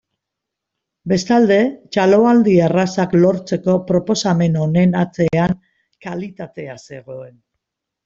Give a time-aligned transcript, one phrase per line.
[1.11, 1.57] Bestalde,
[1.97, 5.57] txaloaldi errazak lortzeko proposamen honen atzean
[6.11, 7.43] kalitatea zegoen.